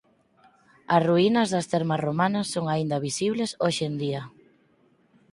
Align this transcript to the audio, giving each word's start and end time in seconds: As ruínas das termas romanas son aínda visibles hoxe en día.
As 0.95 1.01
ruínas 1.09 1.47
das 1.53 1.69
termas 1.73 2.03
romanas 2.07 2.47
son 2.53 2.65
aínda 2.73 3.03
visibles 3.07 3.51
hoxe 3.63 3.83
en 3.89 3.95
día. 4.03 4.21